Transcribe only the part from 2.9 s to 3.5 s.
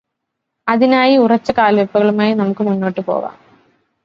പോകാം.